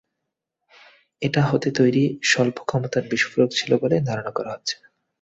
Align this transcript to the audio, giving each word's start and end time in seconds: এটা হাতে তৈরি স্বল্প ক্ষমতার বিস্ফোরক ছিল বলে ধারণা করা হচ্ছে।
এটা 1.21 1.41
হাতে 1.43 1.69
তৈরি 1.79 2.01
স্বল্প 2.23 2.57
ক্ষমতার 2.69 3.03
বিস্ফোরক 3.11 3.49
ছিল 3.55 3.71
বলে 3.81 3.95
ধারণা 4.07 4.31
করা 4.37 4.49
হচ্ছে। 4.53 4.75